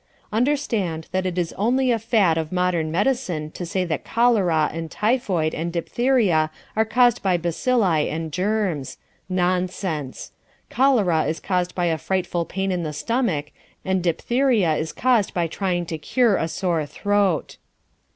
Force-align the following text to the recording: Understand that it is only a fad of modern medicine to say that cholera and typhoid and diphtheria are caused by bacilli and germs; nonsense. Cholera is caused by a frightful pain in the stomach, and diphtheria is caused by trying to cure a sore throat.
Understand 0.33 1.07
that 1.11 1.27
it 1.27 1.37
is 1.37 1.53
only 1.53 1.91
a 1.91 1.99
fad 1.99 2.35
of 2.35 2.51
modern 2.51 2.91
medicine 2.91 3.51
to 3.51 3.67
say 3.67 3.85
that 3.85 4.03
cholera 4.03 4.67
and 4.73 4.89
typhoid 4.89 5.53
and 5.53 5.71
diphtheria 5.71 6.49
are 6.75 6.85
caused 6.85 7.21
by 7.21 7.37
bacilli 7.37 8.09
and 8.09 8.31
germs; 8.33 8.97
nonsense. 9.29 10.31
Cholera 10.71 11.25
is 11.25 11.39
caused 11.39 11.75
by 11.75 11.85
a 11.85 11.99
frightful 11.99 12.45
pain 12.45 12.71
in 12.71 12.81
the 12.81 12.93
stomach, 12.93 13.51
and 13.85 14.01
diphtheria 14.01 14.73
is 14.75 14.91
caused 14.91 15.35
by 15.35 15.45
trying 15.45 15.85
to 15.85 15.99
cure 15.99 16.35
a 16.35 16.47
sore 16.47 16.83
throat. 16.87 17.57